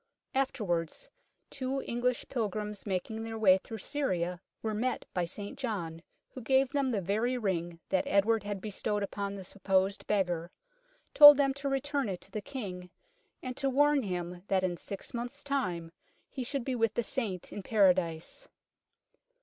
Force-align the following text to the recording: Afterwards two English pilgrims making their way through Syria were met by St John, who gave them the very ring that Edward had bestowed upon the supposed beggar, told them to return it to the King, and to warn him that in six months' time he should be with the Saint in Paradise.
Afterwards 0.33 1.09
two 1.51 1.83
English 1.85 2.27
pilgrims 2.27 2.87
making 2.87 3.21
their 3.21 3.37
way 3.37 3.59
through 3.59 3.77
Syria 3.77 4.41
were 4.63 4.73
met 4.73 5.05
by 5.13 5.25
St 5.25 5.59
John, 5.59 6.01
who 6.31 6.41
gave 6.41 6.69
them 6.71 6.89
the 6.89 7.01
very 7.03 7.37
ring 7.37 7.79
that 7.89 8.07
Edward 8.07 8.41
had 8.41 8.61
bestowed 8.61 9.03
upon 9.03 9.35
the 9.35 9.43
supposed 9.43 10.07
beggar, 10.07 10.49
told 11.13 11.37
them 11.37 11.53
to 11.53 11.69
return 11.69 12.09
it 12.09 12.19
to 12.21 12.31
the 12.31 12.41
King, 12.41 12.89
and 13.43 13.55
to 13.57 13.69
warn 13.69 14.01
him 14.01 14.41
that 14.47 14.63
in 14.63 14.75
six 14.75 15.13
months' 15.13 15.43
time 15.43 15.91
he 16.31 16.43
should 16.43 16.65
be 16.65 16.73
with 16.73 16.95
the 16.95 17.03
Saint 17.03 17.53
in 17.53 17.61
Paradise. 17.61 18.47